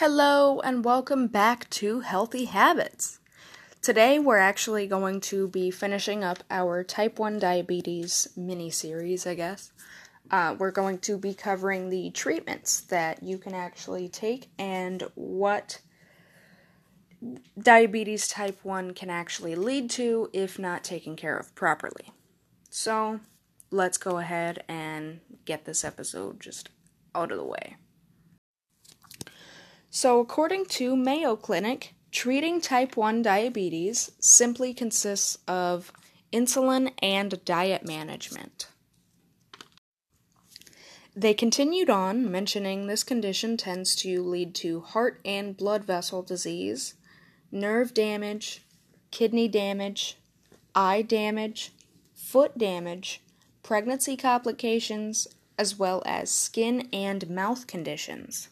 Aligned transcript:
Hello, 0.00 0.60
and 0.60 0.82
welcome 0.82 1.26
back 1.26 1.68
to 1.68 2.00
Healthy 2.00 2.46
Habits. 2.46 3.18
Today, 3.82 4.18
we're 4.18 4.38
actually 4.38 4.86
going 4.86 5.20
to 5.20 5.46
be 5.46 5.70
finishing 5.70 6.24
up 6.24 6.42
our 6.50 6.82
type 6.82 7.18
1 7.18 7.38
diabetes 7.38 8.26
mini 8.34 8.70
series, 8.70 9.26
I 9.26 9.34
guess. 9.34 9.72
Uh, 10.30 10.56
we're 10.58 10.70
going 10.70 11.00
to 11.00 11.18
be 11.18 11.34
covering 11.34 11.90
the 11.90 12.08
treatments 12.12 12.80
that 12.80 13.22
you 13.22 13.36
can 13.36 13.52
actually 13.52 14.08
take 14.08 14.48
and 14.58 15.02
what 15.16 15.82
diabetes 17.58 18.26
type 18.26 18.58
1 18.62 18.94
can 18.94 19.10
actually 19.10 19.54
lead 19.54 19.90
to 19.90 20.30
if 20.32 20.58
not 20.58 20.82
taken 20.82 21.14
care 21.14 21.36
of 21.36 21.54
properly. 21.54 22.10
So, 22.70 23.20
let's 23.70 23.98
go 23.98 24.16
ahead 24.16 24.64
and 24.66 25.20
get 25.44 25.66
this 25.66 25.84
episode 25.84 26.40
just 26.40 26.70
out 27.14 27.30
of 27.30 27.36
the 27.36 27.44
way. 27.44 27.76
So, 29.92 30.20
according 30.20 30.66
to 30.66 30.94
Mayo 30.94 31.34
Clinic, 31.34 31.94
treating 32.12 32.60
type 32.60 32.96
1 32.96 33.22
diabetes 33.22 34.12
simply 34.20 34.72
consists 34.72 35.38
of 35.48 35.92
insulin 36.32 36.92
and 37.02 37.44
diet 37.44 37.84
management. 37.84 38.68
They 41.16 41.34
continued 41.34 41.90
on, 41.90 42.30
mentioning 42.30 42.86
this 42.86 43.02
condition 43.02 43.56
tends 43.56 43.96
to 43.96 44.22
lead 44.22 44.54
to 44.56 44.80
heart 44.80 45.20
and 45.24 45.56
blood 45.56 45.84
vessel 45.84 46.22
disease, 46.22 46.94
nerve 47.50 47.92
damage, 47.92 48.62
kidney 49.10 49.48
damage, 49.48 50.16
eye 50.72 51.02
damage, 51.02 51.72
foot 52.14 52.56
damage, 52.56 53.22
pregnancy 53.64 54.16
complications, 54.16 55.26
as 55.58 55.76
well 55.76 56.00
as 56.06 56.30
skin 56.30 56.88
and 56.92 57.28
mouth 57.28 57.66
conditions. 57.66 58.48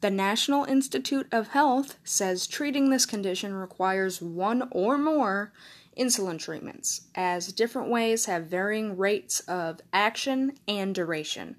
The 0.00 0.10
National 0.10 0.64
Institute 0.64 1.26
of 1.30 1.48
Health 1.48 1.98
says 2.04 2.46
treating 2.46 2.88
this 2.88 3.04
condition 3.04 3.52
requires 3.52 4.22
one 4.22 4.66
or 4.70 4.96
more 4.96 5.52
insulin 5.94 6.38
treatments, 6.38 7.02
as 7.14 7.52
different 7.52 7.90
ways 7.90 8.24
have 8.24 8.46
varying 8.46 8.96
rates 8.96 9.40
of 9.40 9.80
action 9.92 10.52
and 10.66 10.94
duration. 10.94 11.56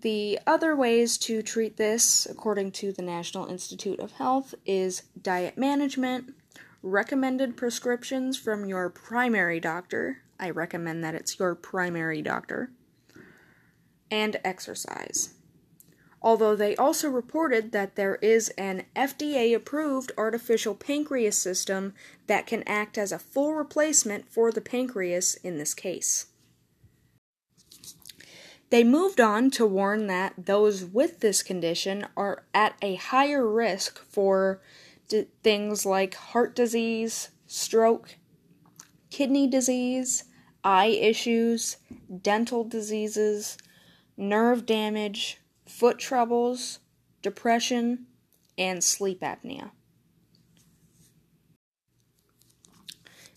The 0.00 0.38
other 0.46 0.74
ways 0.74 1.18
to 1.18 1.42
treat 1.42 1.76
this, 1.76 2.26
according 2.30 2.72
to 2.72 2.92
the 2.92 3.02
National 3.02 3.46
Institute 3.46 4.00
of 4.00 4.12
Health, 4.12 4.54
is 4.64 5.02
diet 5.20 5.58
management, 5.58 6.34
recommended 6.82 7.58
prescriptions 7.58 8.38
from 8.38 8.64
your 8.64 8.88
primary 8.88 9.60
doctor. 9.60 10.22
I 10.40 10.48
recommend 10.48 11.04
that 11.04 11.14
it's 11.14 11.38
your 11.38 11.54
primary 11.54 12.22
doctor, 12.22 12.70
and 14.10 14.40
exercise 14.44 15.34
although 16.24 16.56
they 16.56 16.74
also 16.76 17.10
reported 17.10 17.70
that 17.72 17.96
there 17.96 18.14
is 18.16 18.48
an 18.56 18.86
FDA 18.96 19.54
approved 19.54 20.10
artificial 20.16 20.74
pancreas 20.74 21.36
system 21.36 21.92
that 22.26 22.46
can 22.46 22.62
act 22.66 22.96
as 22.96 23.12
a 23.12 23.18
full 23.18 23.52
replacement 23.52 24.26
for 24.32 24.50
the 24.50 24.62
pancreas 24.62 25.34
in 25.44 25.58
this 25.58 25.74
case. 25.74 26.26
They 28.70 28.82
moved 28.82 29.20
on 29.20 29.50
to 29.52 29.66
warn 29.66 30.06
that 30.06 30.32
those 30.38 30.82
with 30.82 31.20
this 31.20 31.42
condition 31.42 32.06
are 32.16 32.44
at 32.54 32.74
a 32.80 32.94
higher 32.94 33.46
risk 33.46 33.98
for 34.06 34.62
d- 35.08 35.26
things 35.42 35.84
like 35.84 36.14
heart 36.14 36.56
disease, 36.56 37.28
stroke, 37.46 38.16
kidney 39.10 39.46
disease, 39.46 40.24
eye 40.64 40.86
issues, 40.86 41.76
dental 42.22 42.64
diseases, 42.64 43.58
nerve 44.16 44.64
damage, 44.64 45.38
foot 45.66 45.98
troubles, 45.98 46.80
depression, 47.22 48.06
and 48.56 48.82
sleep 48.82 49.20
apnea. 49.20 49.70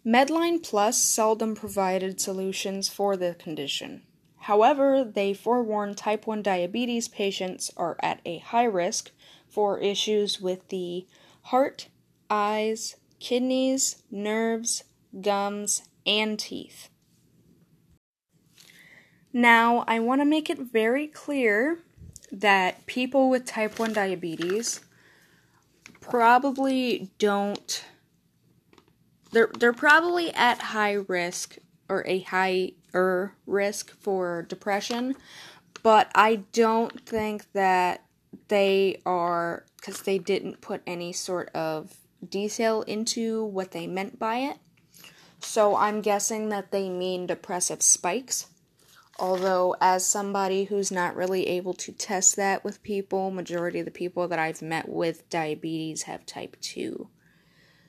Medline 0.05 0.63
Plus 0.63 1.01
seldom 1.01 1.53
provided 1.53 2.21
solutions 2.21 2.87
for 2.87 3.17
the 3.17 3.35
condition. 3.35 4.03
However, 4.37 5.03
they 5.03 5.33
forewarn 5.33 5.95
type 5.95 6.25
1 6.25 6.41
diabetes 6.41 7.09
patients 7.09 7.69
are 7.75 7.97
at 8.01 8.21
a 8.25 8.37
high 8.37 8.63
risk 8.63 9.11
for 9.49 9.79
issues 9.79 10.39
with 10.39 10.69
the 10.69 11.05
heart, 11.43 11.89
eyes, 12.29 12.95
kidneys, 13.19 14.03
nerves, 14.09 14.85
gums, 15.19 15.81
and 16.05 16.39
teeth. 16.39 16.87
Now, 19.33 19.83
I 19.87 19.99
want 19.99 20.21
to 20.21 20.25
make 20.25 20.49
it 20.49 20.59
very 20.59 21.07
clear 21.07 21.79
that 22.31 22.85
people 22.85 23.29
with 23.29 23.45
type 23.45 23.79
1 23.79 23.93
diabetes 23.93 24.81
probably 26.01 27.09
don't 27.19 27.83
they're 29.31 29.51
they're 29.59 29.73
probably 29.73 30.33
at 30.33 30.59
high 30.59 30.93
risk 30.93 31.57
or 31.89 32.05
a 32.07 32.19
higher 32.19 33.33
risk 33.45 33.91
for 33.99 34.43
depression, 34.43 35.15
but 35.83 36.11
I 36.15 36.43
don't 36.53 37.05
think 37.05 37.51
that 37.53 38.03
they 38.47 39.01
are 39.05 39.65
because 39.77 40.01
they 40.01 40.17
didn't 40.17 40.61
put 40.61 40.81
any 40.85 41.13
sort 41.13 41.49
of 41.49 41.95
detail 42.27 42.81
into 42.83 43.43
what 43.43 43.71
they 43.71 43.87
meant 43.87 44.19
by 44.19 44.37
it. 44.37 44.57
So 45.39 45.75
I'm 45.75 46.01
guessing 46.01 46.49
that 46.49 46.71
they 46.71 46.89
mean 46.89 47.27
depressive 47.27 47.81
spikes. 47.81 48.47
Although, 49.19 49.75
as 49.81 50.05
somebody 50.05 50.65
who's 50.65 50.91
not 50.91 51.15
really 51.15 51.47
able 51.47 51.73
to 51.73 51.91
test 51.91 52.35
that 52.35 52.63
with 52.63 52.83
people, 52.83 53.31
majority 53.31 53.79
of 53.79 53.85
the 53.85 53.91
people 53.91 54.27
that 54.27 54.37
I've 54.37 54.61
met 54.61 54.87
with 54.87 55.27
diabetes 55.29 56.03
have 56.03 56.25
type 56.25 56.55
2. 56.61 57.09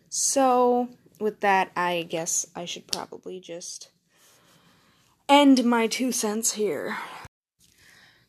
So, 0.08 0.88
with 1.20 1.40
that, 1.40 1.70
I 1.76 2.06
guess 2.08 2.46
I 2.56 2.64
should 2.64 2.86
probably 2.86 3.40
just 3.40 3.90
end 5.28 5.64
my 5.64 5.86
two 5.86 6.12
cents 6.12 6.52
here. 6.52 6.96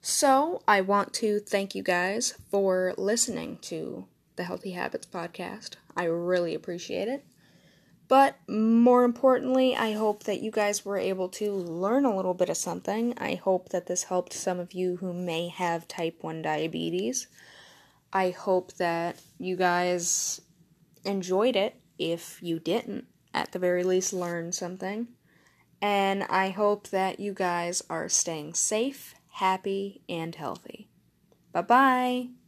So, 0.02 0.62
I 0.68 0.82
want 0.82 1.14
to 1.16 1.40
thank 1.40 1.76
you 1.76 1.84
guys 1.84 2.34
for 2.52 2.94
listening 2.98 3.60
to 3.62 4.08
the 4.36 4.44
Healthy 4.44 4.72
Habits 4.72 5.08
podcast. 5.08 5.76
I 5.96 6.04
really 6.06 6.54
appreciate 6.54 7.08
it. 7.08 7.26
But 8.10 8.38
more 8.50 9.04
importantly, 9.04 9.76
I 9.76 9.94
hope 9.94 10.24
that 10.24 10.42
you 10.42 10.50
guys 10.50 10.84
were 10.84 10.98
able 10.98 11.30
to 11.30 11.54
learn 11.54 12.06
a 12.06 12.16
little 12.16 12.34
bit 12.34 12.50
of 12.50 12.58
something. 12.58 13.14
I 13.18 13.36
hope 13.36 13.70
that 13.70 13.86
this 13.86 14.04
helped 14.04 14.34
some 14.34 14.60
of 14.60 14.74
you 14.74 14.98
who 14.98 15.14
may 15.14 15.48
have 15.48 15.88
type 15.88 16.18
1 16.22 16.42
diabetes. 16.42 17.28
I 18.12 18.32
hope 18.32 18.74
that 18.74 19.22
you 19.38 19.56
guys 19.56 20.42
enjoyed 21.06 21.56
it 21.56 21.76
if 22.00 22.42
you 22.42 22.60
didn't, 22.60 23.06
at 23.32 23.52
the 23.52 23.60
very 23.60 23.84
least, 23.84 24.12
learn 24.12 24.54
something. 24.54 25.10
And 25.80 26.24
I 26.24 26.50
hope 26.50 26.90
that 26.90 27.20
you 27.20 27.34
guys 27.34 27.84
are 27.92 28.10
staying 28.10 28.56
safe, 28.56 29.14
happy, 29.34 30.02
and 30.10 30.34
healthy. 30.34 30.90
Bye 31.52 31.62
bye. 31.62 32.39